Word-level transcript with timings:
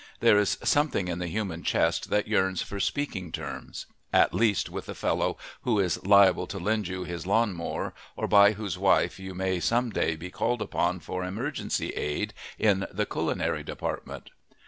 There 0.19 0.39
is 0.39 0.57
something 0.63 1.09
in 1.09 1.19
the 1.19 1.27
human 1.27 1.61
chest 1.61 2.09
that 2.09 2.27
yearns 2.27 2.63
for 2.63 2.79
speaking 2.79 3.31
terms, 3.31 3.85
at 4.11 4.33
least 4.33 4.67
with 4.67 4.87
the 4.87 4.95
fellow 4.95 5.37
who 5.61 5.79
is 5.79 6.03
liable 6.03 6.47
to 6.47 6.57
lend 6.57 6.87
you 6.87 7.03
his 7.03 7.27
lawn 7.27 7.53
mower 7.53 7.93
or 8.15 8.27
by 8.27 8.53
whose 8.53 8.79
wife 8.79 9.19
you 9.19 9.35
may 9.35 9.59
some 9.59 9.91
day 9.91 10.15
be 10.15 10.31
called 10.31 10.59
upon 10.63 11.01
for 11.01 11.23
emergency 11.23 11.89
aid 11.91 12.33
in 12.57 12.87
the 12.91 13.05
culinary 13.05 13.61
department. 13.61 14.31